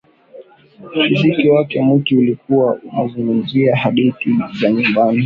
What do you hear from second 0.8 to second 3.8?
Muziki wake mwingi ulikuwa unazungumzia